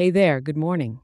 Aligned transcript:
Hey 0.00 0.08
there, 0.08 0.40
good 0.40 0.56
morning. 0.56 1.00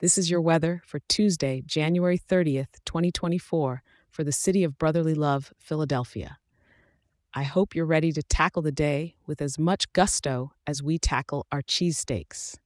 This 0.00 0.18
is 0.18 0.28
your 0.28 0.40
weather 0.40 0.82
for 0.84 0.98
Tuesday, 1.08 1.62
January 1.64 2.18
30th, 2.18 2.72
2024, 2.84 3.84
for 4.10 4.24
the 4.24 4.32
city 4.32 4.64
of 4.64 4.78
brotherly 4.78 5.14
love, 5.14 5.52
Philadelphia. 5.60 6.38
I 7.32 7.44
hope 7.44 7.76
you're 7.76 7.86
ready 7.86 8.10
to 8.10 8.20
tackle 8.24 8.62
the 8.62 8.72
day 8.72 9.14
with 9.28 9.40
as 9.40 9.60
much 9.60 9.92
gusto 9.92 10.54
as 10.66 10.82
we 10.82 10.98
tackle 10.98 11.46
our 11.52 11.62
cheesesteaks. 11.62 12.56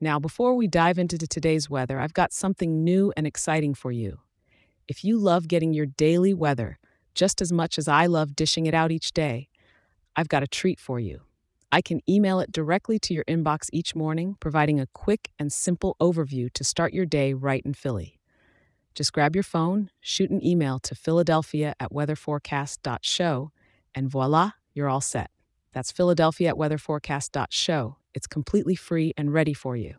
Now, 0.00 0.18
before 0.18 0.56
we 0.56 0.66
dive 0.66 0.98
into 0.98 1.16
today's 1.16 1.70
weather, 1.70 2.00
I've 2.00 2.12
got 2.12 2.32
something 2.32 2.82
new 2.82 3.12
and 3.16 3.24
exciting 3.24 3.72
for 3.72 3.92
you. 3.92 4.18
If 4.88 5.04
you 5.04 5.16
love 5.16 5.46
getting 5.46 5.74
your 5.74 5.86
daily 5.86 6.34
weather 6.34 6.80
just 7.14 7.40
as 7.40 7.52
much 7.52 7.78
as 7.78 7.86
I 7.86 8.06
love 8.06 8.34
dishing 8.34 8.66
it 8.66 8.74
out 8.74 8.90
each 8.90 9.12
day, 9.12 9.48
I've 10.16 10.28
got 10.28 10.42
a 10.42 10.48
treat 10.48 10.80
for 10.80 10.98
you. 10.98 11.20
I 11.72 11.82
can 11.82 12.00
email 12.08 12.40
it 12.40 12.52
directly 12.52 12.98
to 13.00 13.14
your 13.14 13.24
inbox 13.24 13.68
each 13.72 13.94
morning, 13.94 14.36
providing 14.40 14.80
a 14.80 14.86
quick 14.86 15.30
and 15.38 15.52
simple 15.52 15.96
overview 16.00 16.52
to 16.52 16.64
start 16.64 16.94
your 16.94 17.06
day 17.06 17.34
right 17.34 17.62
in 17.64 17.74
Philly. 17.74 18.18
Just 18.94 19.12
grab 19.12 19.34
your 19.34 19.42
phone, 19.42 19.90
shoot 20.00 20.30
an 20.30 20.44
email 20.44 20.78
to 20.78 20.94
Philadelphia 20.94 21.74
at 21.78 21.92
weatherforecast.show, 21.92 23.50
and 23.94 24.10
voila, 24.10 24.52
you're 24.72 24.88
all 24.88 25.00
set. 25.00 25.30
That's 25.72 25.92
Philadelphia 25.92 26.48
at 26.48 26.54
weatherforecast.show. 26.54 27.96
It's 28.14 28.26
completely 28.26 28.74
free 28.74 29.12
and 29.16 29.32
ready 29.32 29.52
for 29.52 29.76
you. 29.76 29.96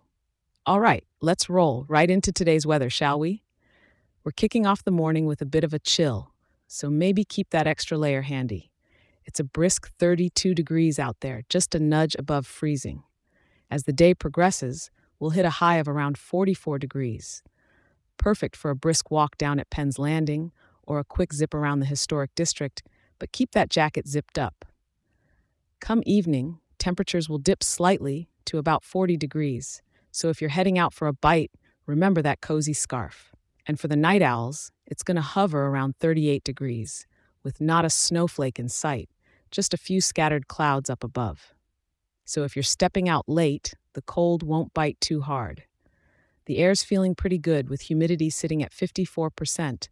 All 0.66 0.80
right, 0.80 1.04
let's 1.22 1.50
roll 1.50 1.86
right 1.88 2.10
into 2.10 2.32
today's 2.32 2.66
weather, 2.66 2.90
shall 2.90 3.20
we? 3.20 3.44
We're 4.24 4.32
kicking 4.32 4.66
off 4.66 4.84
the 4.84 4.92
morning 4.92 5.26
with 5.28 5.42
a 5.42 5.46
bit 5.46 5.64
of 5.64 5.74
a 5.74 5.80
chill, 5.80 6.34
so 6.68 6.90
maybe 6.90 7.24
keep 7.24 7.52
that 7.52 7.68
extra 7.68 7.98
layer 7.98 8.24
handy. 8.24 8.72
It's 9.28 9.42
a 9.42 9.44
brisk 9.44 9.92
32 10.00 10.56
degrees 10.56 10.98
out 10.98 11.18
there, 11.20 11.42
just 11.50 11.76
a 11.76 11.80
nudge 11.80 12.16
above 12.18 12.48
freezing. 12.48 13.04
As 13.70 13.84
the 13.84 13.92
day 13.92 14.14
progresses, 14.14 14.90
we'll 15.20 15.32
hit 15.32 15.44
a 15.44 15.60
high 15.62 15.78
of 15.78 15.88
around 15.90 16.18
44 16.18 16.80
degrees. 16.80 17.44
Perfect 18.18 18.56
for 18.56 18.72
a 18.72 18.76
brisk 18.76 19.12
walk 19.12 19.38
down 19.38 19.60
at 19.60 19.70
Penn's 19.70 20.00
Landing 20.00 20.54
or 20.84 20.98
a 20.98 21.04
quick 21.04 21.34
zip 21.34 21.54
around 21.54 21.82
the 21.82 21.86
historic 21.86 22.34
district, 22.36 22.84
but 23.20 23.34
keep 23.34 23.52
that 23.52 23.70
jacket 23.70 24.08
zipped 24.08 24.40
up. 24.40 24.64
Come 25.82 26.02
evening, 26.06 26.60
temperatures 26.80 27.28
will 27.28 27.38
dip 27.38 27.64
slightly 27.64 28.30
to 28.46 28.58
about 28.58 28.86
40 28.86 29.18
degrees, 29.18 29.82
so 30.10 30.30
if 30.30 30.40
you're 30.40 30.50
heading 30.52 30.80
out 30.80 30.94
for 30.94 31.06
a 31.06 31.14
bite, 31.14 31.52
remember 31.86 32.22
that 32.22 32.40
cozy 32.40 32.74
scarf. 32.74 33.34
And 33.68 33.78
for 33.78 33.90
the 33.90 33.98
night 33.98 34.22
owls, 34.22 34.72
it's 34.86 35.04
going 35.04 35.16
to 35.16 35.22
hover 35.22 35.68
around 35.68 35.98
38 35.98 36.46
degrees, 36.46 37.06
with 37.44 37.60
not 37.60 37.84
a 37.84 37.90
snowflake 37.90 38.58
in 38.58 38.70
sight, 38.70 39.10
just 39.52 39.74
a 39.74 39.78
few 39.78 40.02
scattered 40.02 40.48
clouds 40.48 40.90
up 40.90 41.04
above. 41.04 41.54
So 42.26 42.44
if 42.44 42.56
you're 42.56 42.64
stepping 42.64 43.08
out 43.08 43.28
late, 43.28 43.74
the 43.94 44.02
cold 44.02 44.44
won't 44.44 44.74
bite 44.74 45.00
too 45.00 45.22
hard. 45.22 45.64
The 46.46 46.58
air's 46.58 46.84
feeling 46.84 47.16
pretty 47.16 47.38
good 47.38 47.70
with 47.70 47.82
humidity 47.82 48.30
sitting 48.30 48.64
at 48.64 48.72
54%, 48.72 49.90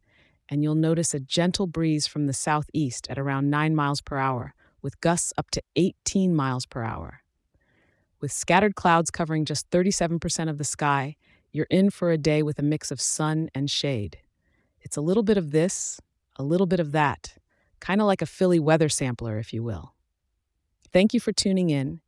and 0.50 0.64
you'll 0.64 0.76
notice 0.76 1.14
a 1.14 1.20
gentle 1.20 1.68
breeze 1.68 2.08
from 2.08 2.28
the 2.28 2.34
southeast 2.34 3.08
at 3.10 3.18
around 3.18 3.50
9 3.50 3.76
miles 3.76 4.02
per 4.02 4.18
hour, 4.18 4.54
with 4.82 5.02
gusts 5.02 5.34
up 5.38 5.50
to 5.52 5.62
18 5.76 6.36
miles 6.36 6.66
per 6.66 6.84
hour. 6.84 7.22
With 8.22 8.32
scattered 8.32 8.76
clouds 8.76 9.12
covering 9.12 9.46
just 9.46 9.70
37% 9.70 10.50
of 10.50 10.58
the 10.58 10.64
sky, 10.64 11.16
you're 11.52 11.68
in 11.70 11.90
for 11.90 12.12
a 12.12 12.18
day 12.18 12.44
with 12.44 12.60
a 12.60 12.64
mix 12.64 12.92
of 12.92 13.02
sun 13.02 13.50
and 13.54 13.70
shade. 13.70 14.18
It's 14.82 14.98
a 14.98 15.02
little 15.02 15.24
bit 15.24 15.38
of 15.38 15.52
this, 15.52 16.00
a 16.36 16.44
little 16.44 16.68
bit 16.68 16.80
of 16.80 16.92
that, 16.92 17.36
kind 17.86 18.02
of 18.02 18.08
like 18.08 18.24
a 18.24 18.26
Philly 18.26 18.60
weather 18.60 18.90
sampler, 18.90 19.38
if 19.38 19.54
you 19.54 19.62
will. 19.62 19.94
Thank 20.92 21.14
you 21.14 21.20
for 21.20 21.32
tuning 21.32 21.70
in, 21.70 22.02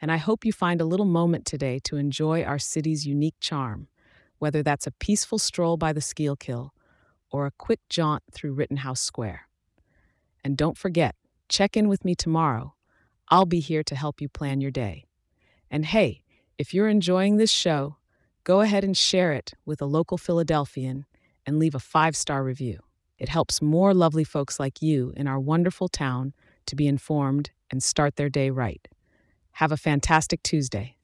and 0.00 0.12
I 0.12 0.16
hope 0.16 0.44
you 0.44 0.52
find 0.52 0.80
a 0.80 0.84
little 0.84 1.06
moment 1.06 1.44
today 1.44 1.80
to 1.84 1.96
enjoy 1.96 2.44
our 2.44 2.58
city's 2.58 3.04
unique 3.04 3.34
charm, 3.40 3.88
whether 4.38 4.62
that's 4.62 4.86
a 4.86 4.92
peaceful 4.92 5.38
stroll 5.38 5.76
by 5.76 5.92
the 5.92 6.00
Schuylkill 6.00 6.72
or 7.32 7.46
a 7.46 7.52
quick 7.58 7.80
jaunt 7.88 8.22
through 8.30 8.52
Rittenhouse 8.52 9.00
Square. 9.00 9.48
And 10.44 10.56
don't 10.56 10.78
forget, 10.78 11.16
check 11.48 11.76
in 11.76 11.88
with 11.88 12.04
me 12.04 12.14
tomorrow. 12.14 12.74
I'll 13.28 13.46
be 13.46 13.58
here 13.58 13.82
to 13.82 13.96
help 13.96 14.20
you 14.20 14.28
plan 14.28 14.60
your 14.60 14.70
day. 14.70 15.04
And 15.68 15.84
hey, 15.84 16.22
if 16.58 16.72
you're 16.72 16.88
enjoying 16.88 17.38
this 17.38 17.50
show, 17.50 17.96
go 18.44 18.60
ahead 18.60 18.84
and 18.84 18.96
share 18.96 19.32
it 19.32 19.54
with 19.66 19.82
a 19.82 19.86
local 19.86 20.16
Philadelphian 20.16 21.06
and 21.44 21.58
leave 21.58 21.74
a 21.74 21.80
five 21.80 22.14
star 22.14 22.44
review. 22.44 22.78
It 23.24 23.30
helps 23.30 23.62
more 23.62 23.94
lovely 23.94 24.22
folks 24.22 24.60
like 24.60 24.82
you 24.82 25.14
in 25.16 25.26
our 25.26 25.40
wonderful 25.40 25.88
town 25.88 26.34
to 26.66 26.76
be 26.76 26.86
informed 26.86 27.52
and 27.70 27.82
start 27.82 28.16
their 28.16 28.28
day 28.28 28.50
right. 28.50 28.86
Have 29.52 29.72
a 29.72 29.78
fantastic 29.78 30.42
Tuesday. 30.42 30.98